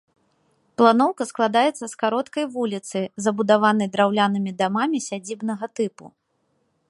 [0.81, 6.05] Планоўка складаецца з кароткай вуліцы, забудаванай драўлянымі дамамі сядзібнага тыпу.